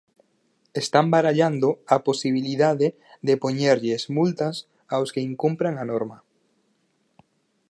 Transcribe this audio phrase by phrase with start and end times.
[0.83, 2.87] Están barallando a posibilidade
[3.27, 4.55] de poñerlles multas
[4.93, 6.17] aos que incumpran a norma.